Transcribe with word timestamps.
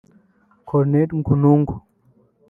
Col 0.67 0.93
Gunungu 1.27 1.75